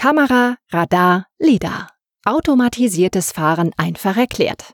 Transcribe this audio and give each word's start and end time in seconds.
Kamera, 0.00 0.56
Radar, 0.70 1.26
LIDAR. 1.38 1.88
Automatisiertes 2.24 3.32
Fahren 3.32 3.72
einfach 3.76 4.16
erklärt. 4.16 4.72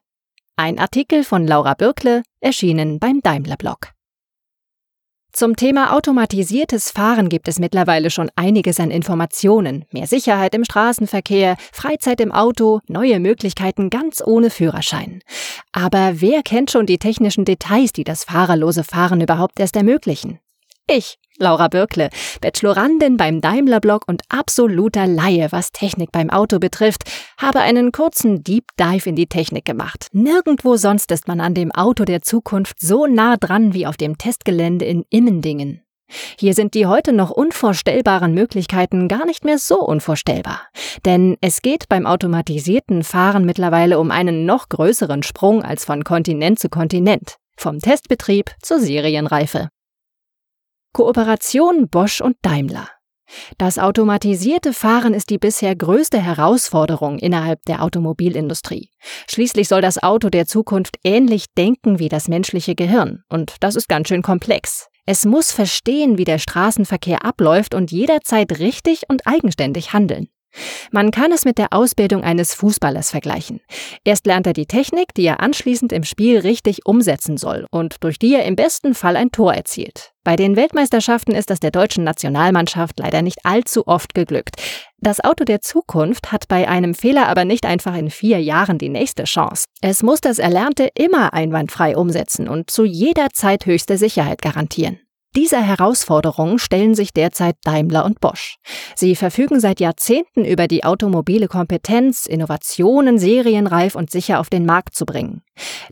Ein 0.54 0.78
Artikel 0.78 1.24
von 1.24 1.48
Laura 1.48 1.74
Birkle, 1.74 2.22
erschienen 2.38 3.00
beim 3.00 3.22
Daimler 3.22 3.56
Blog. 3.56 3.90
Zum 5.32 5.56
Thema 5.56 5.94
automatisiertes 5.94 6.92
Fahren 6.92 7.28
gibt 7.28 7.48
es 7.48 7.58
mittlerweile 7.58 8.10
schon 8.10 8.30
einiges 8.36 8.78
an 8.78 8.92
Informationen. 8.92 9.84
Mehr 9.90 10.06
Sicherheit 10.06 10.54
im 10.54 10.64
Straßenverkehr, 10.64 11.56
Freizeit 11.72 12.20
im 12.20 12.30
Auto, 12.30 12.78
neue 12.86 13.18
Möglichkeiten 13.18 13.90
ganz 13.90 14.22
ohne 14.24 14.50
Führerschein. 14.50 15.22
Aber 15.72 16.20
wer 16.20 16.44
kennt 16.44 16.70
schon 16.70 16.86
die 16.86 16.98
technischen 16.98 17.44
Details, 17.44 17.90
die 17.90 18.04
das 18.04 18.22
fahrerlose 18.22 18.84
Fahren 18.84 19.20
überhaupt 19.20 19.58
erst 19.58 19.74
ermöglichen? 19.74 20.38
Ich, 20.88 21.18
Laura 21.38 21.66
Birkle, 21.66 22.10
Bachelorandin 22.40 23.16
beim 23.16 23.40
Daimler-Blog 23.40 24.04
und 24.06 24.22
absoluter 24.28 25.08
Laie, 25.08 25.48
was 25.50 25.72
Technik 25.72 26.12
beim 26.12 26.30
Auto 26.30 26.60
betrifft, 26.60 27.02
habe 27.38 27.58
einen 27.58 27.90
kurzen 27.90 28.44
Deep 28.44 28.66
Dive 28.78 29.08
in 29.08 29.16
die 29.16 29.26
Technik 29.26 29.64
gemacht. 29.64 30.06
Nirgendwo 30.12 30.76
sonst 30.76 31.10
ist 31.10 31.26
man 31.26 31.40
an 31.40 31.54
dem 31.54 31.72
Auto 31.72 32.04
der 32.04 32.22
Zukunft 32.22 32.78
so 32.78 33.06
nah 33.06 33.36
dran 33.36 33.74
wie 33.74 33.86
auf 33.86 33.96
dem 33.96 34.16
Testgelände 34.16 34.84
in 34.84 35.04
Immendingen. 35.10 35.82
Hier 36.38 36.54
sind 36.54 36.74
die 36.74 36.86
heute 36.86 37.12
noch 37.12 37.32
unvorstellbaren 37.32 38.32
Möglichkeiten 38.32 39.08
gar 39.08 39.26
nicht 39.26 39.44
mehr 39.44 39.58
so 39.58 39.80
unvorstellbar. 39.80 40.62
Denn 41.04 41.36
es 41.40 41.62
geht 41.62 41.88
beim 41.88 42.06
automatisierten 42.06 43.02
Fahren 43.02 43.44
mittlerweile 43.44 43.98
um 43.98 44.12
einen 44.12 44.46
noch 44.46 44.68
größeren 44.68 45.24
Sprung 45.24 45.64
als 45.64 45.84
von 45.84 46.04
Kontinent 46.04 46.60
zu 46.60 46.68
Kontinent. 46.68 47.38
Vom 47.58 47.80
Testbetrieb 47.80 48.52
zur 48.62 48.78
Serienreife. 48.78 49.68
Kooperation 50.96 51.90
Bosch 51.90 52.22
und 52.22 52.38
Daimler. 52.40 52.88
Das 53.58 53.78
automatisierte 53.78 54.72
Fahren 54.72 55.12
ist 55.12 55.28
die 55.28 55.36
bisher 55.36 55.76
größte 55.76 56.18
Herausforderung 56.18 57.18
innerhalb 57.18 57.62
der 57.66 57.82
Automobilindustrie. 57.82 58.88
Schließlich 59.28 59.68
soll 59.68 59.82
das 59.82 60.02
Auto 60.02 60.30
der 60.30 60.46
Zukunft 60.46 60.96
ähnlich 61.04 61.52
denken 61.54 61.98
wie 61.98 62.08
das 62.08 62.28
menschliche 62.28 62.74
Gehirn, 62.74 63.24
und 63.28 63.56
das 63.60 63.76
ist 63.76 63.90
ganz 63.90 64.08
schön 64.08 64.22
komplex. 64.22 64.88
Es 65.04 65.26
muss 65.26 65.52
verstehen, 65.52 66.16
wie 66.16 66.24
der 66.24 66.38
Straßenverkehr 66.38 67.26
abläuft 67.26 67.74
und 67.74 67.92
jederzeit 67.92 68.58
richtig 68.58 69.02
und 69.10 69.26
eigenständig 69.26 69.92
handeln. 69.92 70.28
Man 70.90 71.10
kann 71.10 71.32
es 71.32 71.44
mit 71.44 71.58
der 71.58 71.72
Ausbildung 71.72 72.22
eines 72.22 72.54
Fußballers 72.54 73.10
vergleichen. 73.10 73.60
Erst 74.04 74.26
lernt 74.26 74.46
er 74.46 74.52
die 74.52 74.66
Technik, 74.66 75.14
die 75.14 75.26
er 75.26 75.40
anschließend 75.40 75.92
im 75.92 76.04
Spiel 76.04 76.38
richtig 76.38 76.86
umsetzen 76.86 77.36
soll 77.36 77.66
und 77.70 78.02
durch 78.04 78.18
die 78.18 78.34
er 78.34 78.44
im 78.44 78.56
besten 78.56 78.94
Fall 78.94 79.16
ein 79.16 79.32
Tor 79.32 79.54
erzielt. 79.54 80.12
Bei 80.24 80.34
den 80.34 80.56
Weltmeisterschaften 80.56 81.36
ist 81.36 81.50
das 81.50 81.60
der 81.60 81.70
deutschen 81.70 82.02
Nationalmannschaft 82.02 82.98
leider 82.98 83.22
nicht 83.22 83.38
allzu 83.44 83.86
oft 83.86 84.12
geglückt. 84.12 84.56
Das 84.98 85.22
Auto 85.22 85.44
der 85.44 85.60
Zukunft 85.60 86.32
hat 86.32 86.48
bei 86.48 86.66
einem 86.66 86.94
Fehler 86.94 87.28
aber 87.28 87.44
nicht 87.44 87.64
einfach 87.64 87.96
in 87.96 88.10
vier 88.10 88.42
Jahren 88.42 88.78
die 88.78 88.88
nächste 88.88 89.22
Chance. 89.22 89.66
Es 89.82 90.02
muss 90.02 90.20
das 90.20 90.40
Erlernte 90.40 90.90
immer 90.94 91.32
einwandfrei 91.32 91.96
umsetzen 91.96 92.48
und 92.48 92.70
zu 92.70 92.84
jeder 92.84 93.28
Zeit 93.32 93.66
höchste 93.66 93.98
Sicherheit 93.98 94.42
garantieren. 94.42 94.98
Dieser 95.36 95.60
Herausforderung 95.60 96.56
stellen 96.56 96.94
sich 96.94 97.12
derzeit 97.12 97.56
Daimler 97.62 98.06
und 98.06 98.20
Bosch. 98.20 98.56
Sie 98.94 99.14
verfügen 99.14 99.60
seit 99.60 99.80
Jahrzehnten 99.80 100.46
über 100.46 100.66
die 100.66 100.82
automobile 100.82 101.46
Kompetenz, 101.46 102.24
Innovationen 102.24 103.18
serienreif 103.18 103.96
und 103.96 104.10
sicher 104.10 104.40
auf 104.40 104.48
den 104.48 104.64
Markt 104.64 104.94
zu 104.94 105.04
bringen. 105.04 105.42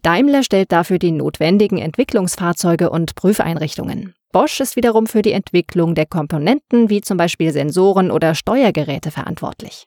Daimler 0.02 0.44
stellt 0.44 0.72
dafür 0.72 0.98
die 0.98 1.12
notwendigen 1.12 1.76
Entwicklungsfahrzeuge 1.76 2.88
und 2.88 3.16
Prüfeinrichtungen. 3.16 4.14
Bosch 4.32 4.60
ist 4.60 4.76
wiederum 4.76 5.06
für 5.06 5.20
die 5.20 5.32
Entwicklung 5.32 5.94
der 5.94 6.06
Komponenten 6.06 6.88
wie 6.88 7.02
zum 7.02 7.18
Beispiel 7.18 7.52
Sensoren 7.52 8.10
oder 8.10 8.34
Steuergeräte 8.34 9.10
verantwortlich. 9.10 9.86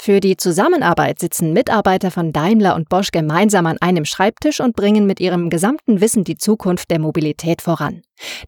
Für 0.00 0.20
die 0.20 0.36
Zusammenarbeit 0.36 1.18
sitzen 1.18 1.52
Mitarbeiter 1.52 2.12
von 2.12 2.32
Daimler 2.32 2.76
und 2.76 2.88
Bosch 2.88 3.10
gemeinsam 3.10 3.66
an 3.66 3.78
einem 3.80 4.04
Schreibtisch 4.04 4.60
und 4.60 4.76
bringen 4.76 5.06
mit 5.06 5.18
ihrem 5.18 5.50
gesamten 5.50 6.00
Wissen 6.00 6.22
die 6.22 6.36
Zukunft 6.36 6.90
der 6.90 7.00
Mobilität 7.00 7.62
voran. 7.62 8.02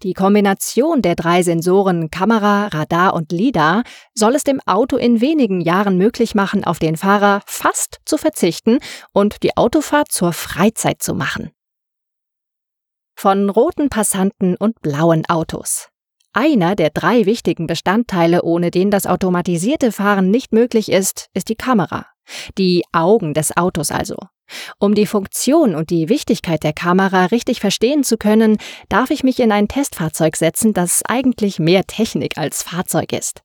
Die 0.04 0.14
Kombination 0.14 1.02
der 1.02 1.16
drei 1.16 1.42
Sensoren 1.42 2.10
Kamera, 2.10 2.68
Radar 2.68 3.14
und 3.14 3.32
LIDAR 3.32 3.82
soll 4.14 4.36
es 4.36 4.44
dem 4.44 4.60
Auto 4.64 4.96
in 4.96 5.20
wenigen 5.20 5.60
Jahren 5.60 5.98
möglich 5.98 6.36
machen, 6.36 6.62
auf 6.64 6.78
den 6.78 6.96
Fahrer 6.96 7.42
fast 7.46 7.98
zu 8.04 8.16
verzichten 8.16 8.78
und 9.12 9.42
die 9.42 9.56
Autofahrt 9.56 10.12
zur 10.12 10.32
Freizeit 10.32 11.02
zu 11.02 11.14
machen. 11.14 11.50
Von 13.16 13.50
roten 13.50 13.90
Passanten 13.90 14.56
und 14.56 14.80
blauen 14.80 15.24
Autos. 15.28 15.89
Einer 16.32 16.76
der 16.76 16.90
drei 16.90 17.26
wichtigen 17.26 17.66
Bestandteile, 17.66 18.42
ohne 18.42 18.70
den 18.70 18.92
das 18.92 19.06
automatisierte 19.06 19.90
Fahren 19.90 20.30
nicht 20.30 20.52
möglich 20.52 20.90
ist, 20.92 21.26
ist 21.34 21.48
die 21.48 21.56
Kamera. 21.56 22.06
Die 22.56 22.84
Augen 22.92 23.34
des 23.34 23.56
Autos 23.56 23.90
also. 23.90 24.16
Um 24.78 24.94
die 24.94 25.06
Funktion 25.06 25.74
und 25.74 25.90
die 25.90 26.08
Wichtigkeit 26.08 26.62
der 26.62 26.72
Kamera 26.72 27.26
richtig 27.26 27.58
verstehen 27.58 28.04
zu 28.04 28.16
können, 28.16 28.58
darf 28.88 29.10
ich 29.10 29.24
mich 29.24 29.40
in 29.40 29.50
ein 29.50 29.66
Testfahrzeug 29.66 30.36
setzen, 30.36 30.72
das 30.72 31.02
eigentlich 31.04 31.58
mehr 31.58 31.84
Technik 31.84 32.38
als 32.38 32.62
Fahrzeug 32.62 33.12
ist. 33.12 33.42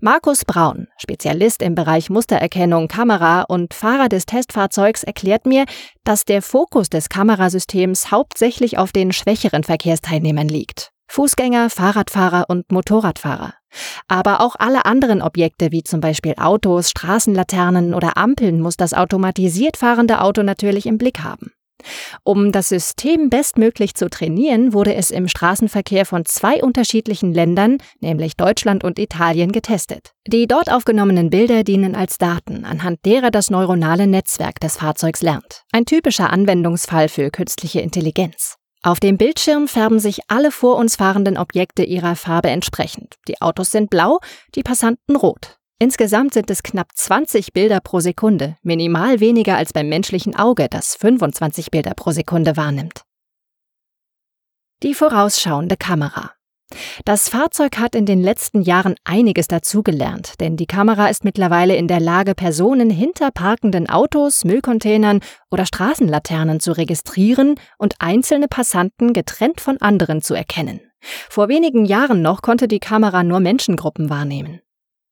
Markus 0.00 0.44
Braun, 0.44 0.86
Spezialist 0.96 1.60
im 1.62 1.74
Bereich 1.74 2.08
Mustererkennung, 2.08 2.86
Kamera 2.86 3.42
und 3.42 3.74
Fahrer 3.74 4.08
des 4.08 4.26
Testfahrzeugs, 4.26 5.02
erklärt 5.02 5.44
mir, 5.44 5.64
dass 6.04 6.24
der 6.24 6.42
Fokus 6.42 6.88
des 6.88 7.08
Kamerasystems 7.08 8.12
hauptsächlich 8.12 8.78
auf 8.78 8.92
den 8.92 9.12
schwächeren 9.12 9.64
Verkehrsteilnehmern 9.64 10.48
liegt. 10.48 10.92
Fußgänger, 11.08 11.70
Fahrradfahrer 11.70 12.46
und 12.48 12.70
Motorradfahrer. 12.70 13.54
Aber 14.06 14.40
auch 14.40 14.56
alle 14.58 14.84
anderen 14.86 15.22
Objekte 15.22 15.72
wie 15.72 15.82
zum 15.82 16.00
Beispiel 16.00 16.34
Autos, 16.38 16.90
Straßenlaternen 16.90 17.94
oder 17.94 18.16
Ampeln 18.16 18.60
muss 18.60 18.76
das 18.76 18.94
automatisiert 18.94 19.76
fahrende 19.76 20.20
Auto 20.20 20.42
natürlich 20.42 20.86
im 20.86 20.98
Blick 20.98 21.20
haben. 21.20 21.52
Um 22.24 22.50
das 22.50 22.68
System 22.68 23.30
bestmöglich 23.30 23.94
zu 23.94 24.10
trainieren, 24.10 24.72
wurde 24.72 24.94
es 24.94 25.10
im 25.10 25.28
Straßenverkehr 25.28 26.06
von 26.06 26.24
zwei 26.24 26.62
unterschiedlichen 26.62 27.32
Ländern, 27.32 27.78
nämlich 28.00 28.36
Deutschland 28.36 28.84
und 28.84 28.98
Italien, 28.98 29.52
getestet. 29.52 30.12
Die 30.26 30.46
dort 30.46 30.72
aufgenommenen 30.72 31.30
Bilder 31.30 31.62
dienen 31.62 31.94
als 31.94 32.18
Daten, 32.18 32.64
anhand 32.64 33.04
derer 33.04 33.30
das 33.30 33.50
neuronale 33.50 34.06
Netzwerk 34.06 34.60
des 34.60 34.76
Fahrzeugs 34.76 35.22
lernt. 35.22 35.62
Ein 35.72 35.84
typischer 35.86 36.30
Anwendungsfall 36.30 37.08
für 37.08 37.30
künstliche 37.30 37.80
Intelligenz. 37.80 38.56
Auf 38.82 39.00
dem 39.00 39.18
Bildschirm 39.18 39.66
färben 39.66 39.98
sich 39.98 40.20
alle 40.28 40.52
vor 40.52 40.76
uns 40.76 40.96
fahrenden 40.96 41.36
Objekte 41.36 41.82
ihrer 41.82 42.14
Farbe 42.14 42.48
entsprechend. 42.50 43.16
Die 43.26 43.40
Autos 43.40 43.70
sind 43.70 43.90
blau, 43.90 44.20
die 44.54 44.62
Passanten 44.62 45.16
rot. 45.16 45.58
Insgesamt 45.80 46.34
sind 46.34 46.50
es 46.50 46.62
knapp 46.62 46.88
20 46.94 47.52
Bilder 47.52 47.80
pro 47.80 48.00
Sekunde, 48.00 48.56
minimal 48.62 49.20
weniger 49.20 49.56
als 49.56 49.72
beim 49.72 49.88
menschlichen 49.88 50.36
Auge, 50.36 50.68
das 50.68 50.94
25 50.96 51.70
Bilder 51.70 51.94
pro 51.94 52.10
Sekunde 52.12 52.56
wahrnimmt. 52.56 53.02
Die 54.82 54.94
vorausschauende 54.94 55.76
Kamera. 55.76 56.37
Das 57.04 57.28
Fahrzeug 57.28 57.78
hat 57.78 57.94
in 57.94 58.06
den 58.06 58.22
letzten 58.22 58.60
Jahren 58.62 58.94
einiges 59.04 59.48
dazugelernt, 59.48 60.34
denn 60.40 60.56
die 60.56 60.66
Kamera 60.66 61.08
ist 61.08 61.24
mittlerweile 61.24 61.76
in 61.76 61.88
der 61.88 62.00
Lage, 62.00 62.34
Personen 62.34 62.90
hinter 62.90 63.30
parkenden 63.30 63.88
Autos, 63.88 64.44
Müllcontainern 64.44 65.20
oder 65.50 65.64
Straßenlaternen 65.64 66.60
zu 66.60 66.72
registrieren 66.72 67.54
und 67.78 67.94
einzelne 67.98 68.48
Passanten 68.48 69.12
getrennt 69.12 69.60
von 69.60 69.80
anderen 69.80 70.20
zu 70.20 70.34
erkennen. 70.34 70.80
Vor 71.30 71.48
wenigen 71.48 71.84
Jahren 71.84 72.22
noch 72.22 72.42
konnte 72.42 72.68
die 72.68 72.80
Kamera 72.80 73.22
nur 73.22 73.40
Menschengruppen 73.40 74.10
wahrnehmen. 74.10 74.60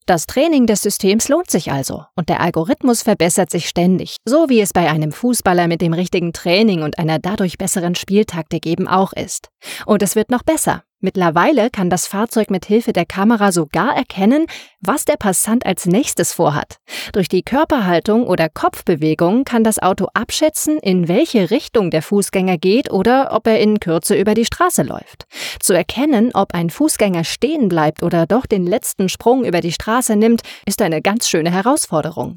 Das 0.07 0.27
Training 0.27 0.67
des 0.67 0.83
Systems 0.83 1.29
lohnt 1.29 1.51
sich 1.51 1.73
also 1.73 2.05
und 2.15 2.29
der 2.29 2.41
Algorithmus 2.41 3.03
verbessert 3.03 3.51
sich 3.51 3.69
ständig, 3.69 4.19
so 4.25 4.49
wie 4.49 4.61
es 4.61 4.73
bei 4.73 4.89
einem 4.89 5.11
Fußballer 5.11 5.67
mit 5.67 5.81
dem 5.81 5.93
richtigen 5.93 6.33
Training 6.33 6.83
und 6.83 7.01
einer 7.01 7.19
dadurch 7.19 7.59
besseren 7.59 7.97
Spieltaktik 7.97 8.67
eben 8.67 8.87
auch 8.87 9.13
ist. 9.13 9.49
Und 9.85 10.05
es 10.05 10.15
wird 10.15 10.31
noch 10.31 10.45
besser. 10.45 10.85
Mittlerweile 11.01 11.69
kann 11.69 11.91
das 11.91 12.07
Fahrzeug 12.07 12.51
mit 12.51 12.65
Hilfe 12.65 12.95
der 12.95 13.05
Kamera 13.05 13.53
sogar 13.53 13.95
erkennen, 13.95 14.47
was 14.81 15.05
der 15.05 15.17
Passant 15.17 15.67
als 15.67 15.85
nächstes 15.85 16.33
vorhat. 16.33 16.79
Durch 17.13 17.29
die 17.29 17.43
Körperhaltung 17.43 18.27
oder 18.27 18.49
Kopfbewegung 18.49 19.45
kann 19.45 19.63
das 19.63 19.79
Auto 19.79 20.09
abschätzen, 20.15 20.79
in 20.79 21.07
welche 21.07 21.51
Richtung 21.51 21.91
der 21.91 22.01
Fußgänger 22.01 22.57
geht 22.57 22.91
oder 22.91 23.33
ob 23.33 23.47
er 23.47 23.61
in 23.61 23.79
Kürze 23.79 24.17
über 24.17 24.33
die 24.33 24.47
Straße 24.47 24.85
läuft. 24.85 25.27
Zu 25.61 25.75
erkennen, 25.75 26.31
ob 26.33 26.55
ein 26.55 26.71
Fußgänger 26.71 27.25
stehen 27.25 27.69
bleibt 27.69 28.03
oder 28.03 28.27
doch 28.27 28.47
den 28.47 28.67
letzten 28.67 29.11
Sprung 29.11 29.45
über 29.45 29.61
die 29.61 29.73
Straße 29.73 30.17
nimmt, 30.17 30.41
ist 30.65 30.81
eine 30.81 31.03
ganz 31.03 31.29
schöne 31.29 31.51
Herausforderung. 31.51 32.37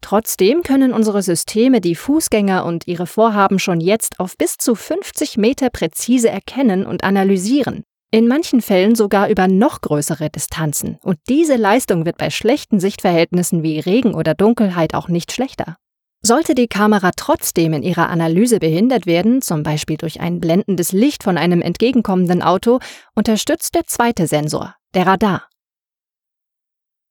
Trotzdem 0.00 0.64
können 0.64 0.92
unsere 0.92 1.22
Systeme 1.22 1.80
die 1.80 1.94
Fußgänger 1.94 2.64
und 2.64 2.88
ihre 2.88 3.06
Vorhaben 3.06 3.60
schon 3.60 3.80
jetzt 3.80 4.18
auf 4.18 4.36
bis 4.36 4.56
zu 4.56 4.74
50 4.74 5.36
Meter 5.36 5.70
präzise 5.70 6.28
erkennen 6.28 6.84
und 6.84 7.04
analysieren. 7.04 7.84
In 8.14 8.28
manchen 8.28 8.60
Fällen 8.60 8.94
sogar 8.94 9.30
über 9.30 9.48
noch 9.48 9.80
größere 9.80 10.28
Distanzen. 10.28 10.98
Und 11.02 11.18
diese 11.30 11.56
Leistung 11.56 12.04
wird 12.04 12.18
bei 12.18 12.28
schlechten 12.28 12.78
Sichtverhältnissen 12.78 13.62
wie 13.62 13.80
Regen 13.80 14.14
oder 14.14 14.34
Dunkelheit 14.34 14.94
auch 14.94 15.08
nicht 15.08 15.32
schlechter. 15.32 15.78
Sollte 16.20 16.54
die 16.54 16.68
Kamera 16.68 17.12
trotzdem 17.16 17.72
in 17.72 17.82
ihrer 17.82 18.10
Analyse 18.10 18.58
behindert 18.58 19.06
werden, 19.06 19.40
zum 19.40 19.62
Beispiel 19.62 19.96
durch 19.96 20.20
ein 20.20 20.40
blendendes 20.40 20.92
Licht 20.92 21.22
von 21.22 21.38
einem 21.38 21.62
entgegenkommenden 21.62 22.42
Auto, 22.42 22.80
unterstützt 23.14 23.74
der 23.74 23.86
zweite 23.86 24.26
Sensor, 24.26 24.76
der 24.92 25.06
Radar. 25.06 25.48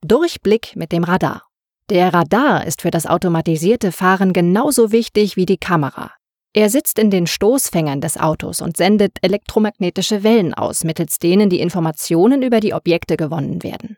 Durchblick 0.06 0.76
mit 0.76 0.92
dem 0.92 1.04
Radar. 1.04 1.48
Der 1.90 2.14
Radar 2.14 2.68
ist 2.68 2.84
für 2.84 2.92
das 2.92 3.08
automatisierte 3.08 3.92
Fahren 3.92 4.34
genauso 4.34 4.92
wichtig 4.92 5.36
wie 5.36 5.48
die 5.48 5.58
Kamera. 5.58 6.12
Er 6.54 6.70
sitzt 6.70 7.00
in 7.00 7.10
den 7.10 7.28
Stoßfängern 7.28 8.02
des 8.02 8.18
Autos 8.18 8.62
und 8.62 8.76
sendet 8.76 9.18
elektromagnetische 9.22 10.24
Wellen 10.24 10.54
aus, 10.54 10.84
mittels 10.84 11.18
denen 11.18 11.50
die 11.50 11.62
Informationen 11.62 12.42
über 12.42 12.60
die 12.60 12.74
Objekte 12.74 13.16
gewonnen 13.16 13.64
werden. 13.64 13.96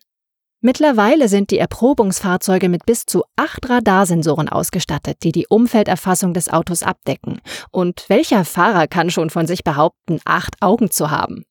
Mittlerweile 0.61 1.27
sind 1.27 1.49
die 1.51 1.57
Erprobungsfahrzeuge 1.57 2.69
mit 2.69 2.85
bis 2.85 3.05
zu 3.05 3.23
acht 3.35 3.69
Radarsensoren 3.69 4.47
ausgestattet, 4.47 5.17
die 5.23 5.33
die 5.33 5.47
Umfelderfassung 5.49 6.33
des 6.33 6.47
Autos 6.47 6.83
abdecken. 6.83 7.41
Und 7.71 8.05
welcher 8.07 8.45
Fahrer 8.45 8.87
kann 8.87 9.09
schon 9.09 9.29
von 9.29 9.45
sich 9.45 9.63
behaupten, 9.63 10.21
acht 10.23 10.61
Augen 10.61 10.89
zu 10.89 11.11
haben? 11.11 11.43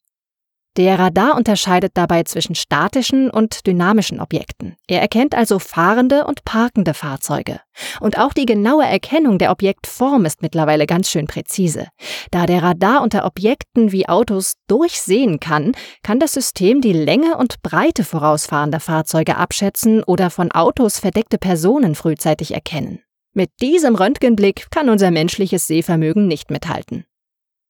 Der 0.78 0.98
Radar 0.98 1.36
unterscheidet 1.36 1.92
dabei 1.94 2.22
zwischen 2.22 2.54
statischen 2.54 3.28
und 3.28 3.66
dynamischen 3.66 4.20
Objekten. 4.20 4.76
Er 4.88 5.02
erkennt 5.02 5.34
also 5.34 5.58
fahrende 5.58 6.24
und 6.24 6.46
parkende 6.46 6.94
Fahrzeuge. 6.94 7.60
Und 8.00 8.18
auch 8.18 8.32
die 8.32 8.46
genaue 8.46 8.86
Erkennung 8.86 9.38
der 9.38 9.50
Objektform 9.50 10.24
ist 10.24 10.40
mittlerweile 10.40 10.86
ganz 10.86 11.10
schön 11.10 11.26
präzise. 11.26 11.88
Da 12.30 12.46
der 12.46 12.62
Radar 12.62 13.02
unter 13.02 13.26
Objekten 13.26 13.92
wie 13.92 14.08
Autos 14.08 14.54
durchsehen 14.66 15.40
kann, 15.40 15.72
kann 16.02 16.18
das 16.18 16.32
System 16.32 16.80
die 16.80 16.94
Länge 16.94 17.36
und 17.36 17.60
Breite 17.62 18.02
vorausfahrender 18.02 18.80
Fahrzeuge 18.80 19.36
abschätzen 19.36 20.02
oder 20.02 20.30
von 20.30 20.52
Autos 20.52 20.98
verdeckte 20.98 21.36
Personen 21.36 21.94
frühzeitig 21.94 22.54
erkennen. 22.54 23.00
Mit 23.34 23.50
diesem 23.60 23.94
Röntgenblick 23.94 24.70
kann 24.70 24.88
unser 24.88 25.10
menschliches 25.10 25.66
Sehvermögen 25.66 26.28
nicht 26.28 26.50
mithalten. 26.50 27.04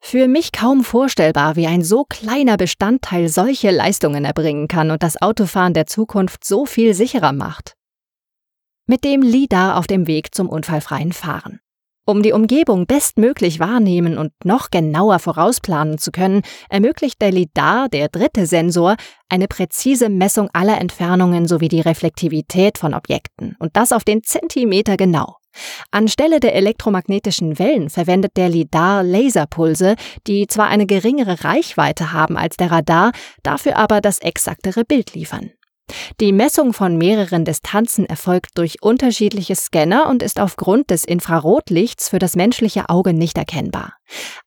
Für 0.04 0.26
mich 0.26 0.50
kaum 0.50 0.82
vorstellbar, 0.82 1.54
wie 1.54 1.68
ein 1.68 1.82
so 1.82 2.04
kleiner 2.04 2.56
Bestandteil 2.56 3.28
solche 3.28 3.70
Leistungen 3.70 4.24
erbringen 4.24 4.66
kann 4.66 4.90
und 4.90 5.02
das 5.02 5.22
Autofahren 5.22 5.74
der 5.74 5.86
Zukunft 5.86 6.44
so 6.44 6.66
viel 6.66 6.92
sicherer 6.92 7.32
macht. 7.32 7.74
Mit 8.86 9.04
dem 9.04 9.22
LIDAR 9.22 9.78
auf 9.78 9.86
dem 9.86 10.08
Weg 10.08 10.34
zum 10.34 10.48
unfallfreien 10.48 11.12
Fahren. 11.12 11.60
Um 12.04 12.20
die 12.20 12.32
Umgebung 12.32 12.86
bestmöglich 12.86 13.60
wahrnehmen 13.60 14.18
und 14.18 14.32
noch 14.44 14.70
genauer 14.70 15.20
vorausplanen 15.20 15.98
zu 15.98 16.10
können, 16.10 16.42
ermöglicht 16.68 17.22
der 17.22 17.30
LIDAR, 17.30 17.88
der 17.88 18.08
dritte 18.08 18.46
Sensor, 18.46 18.96
eine 19.28 19.46
präzise 19.46 20.08
Messung 20.08 20.50
aller 20.52 20.80
Entfernungen 20.80 21.46
sowie 21.46 21.68
die 21.68 21.80
Reflektivität 21.80 22.76
von 22.76 22.92
Objekten 22.92 23.54
und 23.60 23.76
das 23.76 23.92
auf 23.92 24.02
den 24.02 24.24
Zentimeter 24.24 24.96
genau. 24.96 25.36
Anstelle 25.90 26.40
der 26.40 26.54
elektromagnetischen 26.54 27.58
Wellen 27.58 27.90
verwendet 27.90 28.36
der 28.36 28.48
LIDAR 28.48 29.02
Laserpulse, 29.02 29.96
die 30.26 30.46
zwar 30.46 30.68
eine 30.68 30.86
geringere 30.86 31.44
Reichweite 31.44 32.12
haben 32.12 32.36
als 32.36 32.56
der 32.56 32.70
Radar, 32.70 33.12
dafür 33.42 33.76
aber 33.76 34.00
das 34.00 34.18
exaktere 34.20 34.84
Bild 34.84 35.14
liefern. 35.14 35.50
Die 36.20 36.32
Messung 36.32 36.72
von 36.72 36.96
mehreren 36.96 37.44
Distanzen 37.44 38.06
erfolgt 38.06 38.56
durch 38.56 38.82
unterschiedliche 38.82 39.56
Scanner 39.56 40.08
und 40.08 40.22
ist 40.22 40.40
aufgrund 40.40 40.90
des 40.90 41.04
Infrarotlichts 41.04 42.08
für 42.08 42.18
das 42.18 42.36
menschliche 42.36 42.88
Auge 42.88 43.12
nicht 43.12 43.36
erkennbar. 43.36 43.94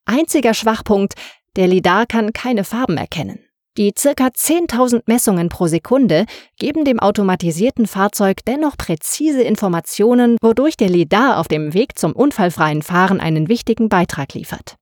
Einziger 0.05 0.53
Schwachpunkt, 0.53 1.13
der 1.55 1.67
LIDAR 1.67 2.05
kann 2.05 2.33
keine 2.33 2.63
Farben 2.63 2.97
erkennen. 2.97 3.39
Die 3.77 3.93
circa 3.97 4.27
10.000 4.27 5.03
Messungen 5.05 5.49
pro 5.49 5.67
Sekunde 5.67 6.25
geben 6.57 6.85
dem 6.85 7.01
automatisierten 7.01 7.87
Fahrzeug 7.87 8.37
dennoch 8.45 8.77
präzise 8.77 9.41
Informationen, 9.41 10.37
wodurch 10.41 10.77
der 10.77 10.87
LIDAR 10.87 11.39
auf 11.39 11.49
dem 11.49 11.73
Weg 11.73 11.99
zum 11.99 12.13
unfallfreien 12.13 12.83
Fahren 12.83 13.19
einen 13.19 13.49
wichtigen 13.49 13.89
Beitrag 13.89 14.33
liefert. 14.33 14.77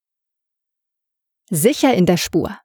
Sicher 1.49 1.93
in 1.95 2.05
der 2.05 2.17
Spur. 2.17 2.55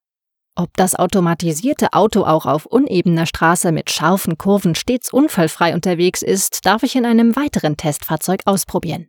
Ob 0.55 0.77
das 0.77 0.97
automatisierte 0.97 1.93
Auto 1.93 2.25
auch 2.25 2.45
auf 2.45 2.67
unebener 2.67 3.27
Straße 3.27 3.73
mit 3.73 3.91
scharfen 3.91 4.37
Kurven 4.37 4.75
stets 4.75 5.13
unfallfrei 5.13 5.73
unterwegs 5.73 6.21
ist, 6.21 6.67
darf 6.67 6.83
ich 6.83 6.97
in 6.97 7.07
einem 7.07 7.37
weiteren 7.37 7.77
Testfahrzeug 7.77 8.41
ausprobieren. 8.45 9.09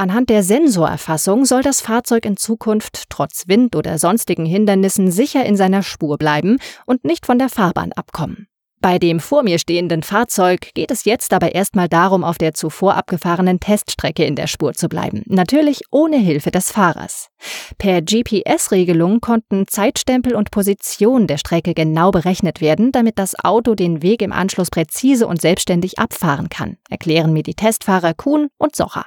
Anhand 0.00 0.30
der 0.30 0.42
Sensorerfassung 0.42 1.44
soll 1.44 1.60
das 1.60 1.82
Fahrzeug 1.82 2.24
in 2.24 2.38
Zukunft 2.38 3.10
trotz 3.10 3.48
Wind 3.48 3.76
oder 3.76 3.98
sonstigen 3.98 4.46
Hindernissen 4.46 5.10
sicher 5.10 5.44
in 5.44 5.56
seiner 5.56 5.82
Spur 5.82 6.16
bleiben 6.16 6.56
und 6.86 7.04
nicht 7.04 7.26
von 7.26 7.38
der 7.38 7.50
Fahrbahn 7.50 7.92
abkommen. 7.92 8.46
Bei 8.80 8.98
dem 8.98 9.20
vor 9.20 9.42
mir 9.42 9.58
stehenden 9.58 10.02
Fahrzeug 10.02 10.70
geht 10.72 10.90
es 10.90 11.04
jetzt 11.04 11.34
aber 11.34 11.54
erstmal 11.54 11.90
darum, 11.90 12.24
auf 12.24 12.38
der 12.38 12.54
zuvor 12.54 12.94
abgefahrenen 12.94 13.60
Teststrecke 13.60 14.24
in 14.24 14.36
der 14.36 14.46
Spur 14.46 14.72
zu 14.72 14.88
bleiben. 14.88 15.22
Natürlich 15.26 15.82
ohne 15.90 16.16
Hilfe 16.16 16.50
des 16.50 16.72
Fahrers. 16.72 17.28
Per 17.76 18.00
GPS-Regelung 18.00 19.20
konnten 19.20 19.66
Zeitstempel 19.68 20.34
und 20.34 20.50
Position 20.50 21.26
der 21.26 21.36
Strecke 21.36 21.74
genau 21.74 22.10
berechnet 22.10 22.62
werden, 22.62 22.90
damit 22.90 23.18
das 23.18 23.38
Auto 23.44 23.74
den 23.74 24.00
Weg 24.00 24.22
im 24.22 24.32
Anschluss 24.32 24.70
präzise 24.70 25.26
und 25.26 25.42
selbstständig 25.42 25.98
abfahren 25.98 26.48
kann, 26.48 26.78
erklären 26.88 27.34
mir 27.34 27.42
die 27.42 27.52
Testfahrer 27.52 28.14
Kuhn 28.14 28.48
und 28.56 28.74
Socher. 28.74 29.04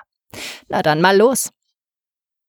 Na 0.69 0.81
dann 0.81 1.01
mal 1.01 1.17
los. 1.17 1.49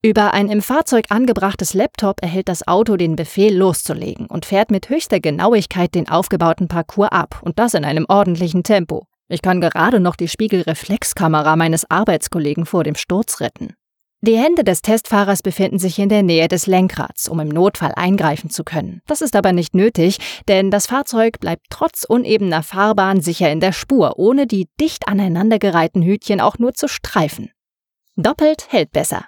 Über 0.02 0.34
ein 0.34 0.50
im 0.50 0.60
Fahrzeug 0.60 1.06
angebrachtes 1.08 1.72
Laptop 1.72 2.22
erhält 2.22 2.48
das 2.50 2.69
Auto 2.69 2.96
den 2.96 3.16
Befehl 3.16 3.56
loszulegen 3.56 4.26
und 4.26 4.44
fährt 4.44 4.70
mit 4.70 4.90
höchster 4.90 5.19
Genauigkeit 5.19 5.94
den 5.94 6.10
aufgebauten 6.10 6.69
Parcours 6.69 7.10
ab 7.10 7.40
und 7.42 7.58
das 7.58 7.72
in 7.72 7.86
einem 7.86 8.04
ordentlichen 8.06 8.64
Tempo. 8.64 9.06
Ich 9.28 9.40
kann 9.40 9.62
gerade 9.62 10.00
noch 10.00 10.16
die 10.16 10.28
Spiegelreflexkamera 10.28 11.56
meines 11.56 11.90
Arbeitskollegen 11.90 12.66
vor 12.66 12.84
dem 12.84 12.94
Sturz 12.94 13.40
retten. 13.40 13.72
Die 14.20 14.37
Hände 14.37 14.64
des 14.64 14.80
Testfahrers 14.82 15.42
befinden 15.42 15.78
sich 15.78 15.98
in 15.98 16.08
der 16.08 16.22
Nähe 16.22 16.48
des 16.48 16.66
Lenkrads, 16.66 17.28
um 17.28 17.40
im 17.40 17.48
Notfall 17.48 17.92
eingreifen 17.94 18.48
zu 18.48 18.64
können. 18.64 19.00
Das 19.06 19.22
ist 19.22 19.37
aber 19.37 19.52
nicht 19.52 19.75
nötig, 19.75 20.19
denn 20.48 20.70
das 20.70 20.87
Fahrzeug 20.87 21.40
bleibt 21.40 21.66
trotz 21.70 22.04
unebener 22.04 22.62
Fahrbahn 22.62 23.20
sicher 23.20 23.50
in 23.50 23.60
der 23.60 23.72
Spur, 23.72 24.19
ohne 24.19 24.46
die 24.46 24.69
dicht 24.80 25.08
aneinandergereihten 25.08 26.02
Hütchen 26.02 26.40
auch 26.40 26.58
nur 26.58 26.72
zu 26.72 26.88
streifen. 26.88 27.50
Doppelt 28.16 28.66
hält 28.70 28.93
besser. 28.93 29.25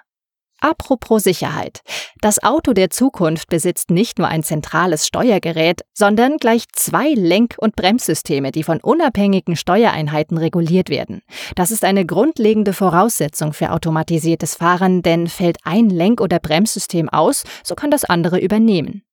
Apropos 0.61 1.21
Sicherheit. 1.21 1.81
Das 2.21 2.41
Auto 2.41 2.71
der 2.71 2.89
Zukunft 2.89 3.49
besitzt 3.49 3.91
nicht 3.91 4.17
nur 4.17 4.29
ein 4.29 4.43
zentrales 4.43 5.05
Steuergerät, 5.05 5.81
sondern 5.93 6.37
gleich 6.37 6.63
zwei 6.71 7.09
Lenk- 7.09 7.57
und 7.59 7.75
Bremssysteme, 7.75 8.51
die 8.51 8.63
von 8.63 8.79
unabhängigen 8.79 9.57
Steuereinheiten 9.57 10.37
reguliert 10.37 10.89
werden. 10.89 11.21
Das 11.55 11.69
ist 11.69 11.83
eine 11.83 12.05
grundlegende 12.05 12.71
Voraussetzung 12.71 13.51
für 13.51 13.71
automatisiertes 13.71 14.55
Fahren, 14.55 15.03
denn 15.03 15.27
fällt 15.27 15.57
ein 15.63 15.89
Lenk- 15.89 16.21
oder 16.21 16.39
Bremssystem 16.39 17.09
aus, 17.09 17.43
so 17.63 17.75
kann 17.75 17.91
das 17.91 18.05
andere 18.05 18.39
übernehmen. 18.39 19.03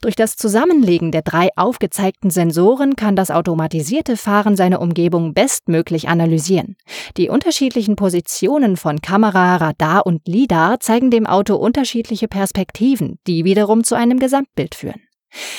Durch 0.00 0.14
das 0.14 0.36
Zusammenlegen 0.36 1.12
der 1.12 1.22
drei 1.22 1.48
aufgezeigten 1.56 2.30
Sensoren 2.30 2.96
kann 2.96 3.16
das 3.16 3.30
automatisierte 3.30 4.16
Fahren 4.16 4.56
seine 4.56 4.78
Umgebung 4.78 5.34
bestmöglich 5.34 6.08
analysieren. 6.08 6.76
Die 7.16 7.28
unterschiedlichen 7.28 7.96
Positionen 7.96 8.76
von 8.76 9.00
Kamera, 9.00 9.56
Radar 9.56 10.06
und 10.06 10.26
LIDAR 10.28 10.80
zeigen 10.80 11.10
dem 11.10 11.26
Auto 11.26 11.56
unterschiedliche 11.56 12.28
Perspektiven, 12.28 13.18
die 13.26 13.44
wiederum 13.44 13.84
zu 13.84 13.94
einem 13.94 14.18
Gesamtbild 14.18 14.74
führen. 14.74 15.02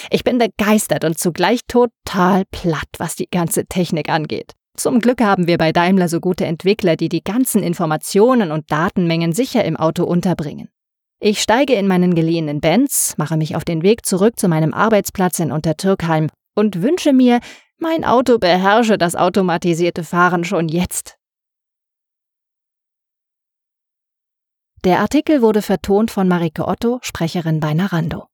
Ich 0.09 0.23
bin 0.23 0.37
begeistert 0.37 1.03
und 1.03 1.19
zugleich 1.19 1.61
total 1.67 2.43
platt, 2.51 2.87
was 2.97 3.15
die 3.15 3.29
ganze 3.29 3.65
Technik 3.65 4.09
angeht. 4.09 4.53
Zum 4.75 4.99
Glück 4.99 5.21
haben 5.21 5.47
wir 5.47 5.57
bei 5.57 5.71
Daimler 5.71 6.07
so 6.07 6.19
gute 6.19 6.45
Entwickler, 6.45 6.95
die 6.95 7.09
die 7.09 7.23
ganzen 7.23 7.63
Informationen 7.63 8.51
und 8.51 8.71
Datenmengen 8.71 9.33
sicher 9.33 9.65
im 9.65 9.75
Auto 9.75 10.03
unterbringen. 10.03 10.69
Ich 11.19 11.41
steige 11.41 11.73
in 11.73 11.87
meinen 11.87 12.13
geliehenen 12.13 12.61
Benz, 12.61 13.15
mache 13.17 13.37
mich 13.37 13.55
auf 13.55 13.65
den 13.65 13.81
Weg 13.81 14.05
zurück 14.05 14.39
zu 14.39 14.47
meinem 14.47 14.73
Arbeitsplatz 14.73 15.39
in 15.39 15.51
Untertürkheim 15.51 16.29
und 16.55 16.83
wünsche 16.83 17.11
mir, 17.11 17.39
mein 17.79 18.03
Auto 18.03 18.37
beherrsche 18.37 18.97
das 18.99 19.15
automatisierte 19.15 20.03
Fahren 20.03 20.43
schon 20.43 20.67
jetzt. 20.67 21.17
Der 24.83 24.99
Artikel 24.99 25.41
wurde 25.41 25.63
vertont 25.63 26.11
von 26.11 26.27
Marike 26.27 26.67
Otto, 26.67 26.99
Sprecherin 27.01 27.59
bei 27.59 27.73
Narando. 27.73 28.27